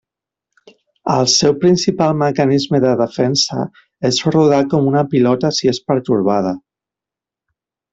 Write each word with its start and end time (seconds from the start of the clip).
El 1.15 1.27
seu 1.33 1.53
principal 1.65 2.17
mecanisme 2.23 2.81
de 2.87 2.95
defensa 3.03 3.69
és 4.13 4.21
rodar 4.39 4.65
com 4.75 4.91
una 4.95 5.07
pilota 5.15 5.57
si 5.61 5.75
és 5.77 5.87
pertorbada. 5.93 6.61